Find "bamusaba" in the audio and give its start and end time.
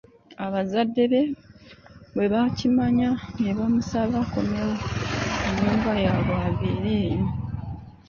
3.57-4.15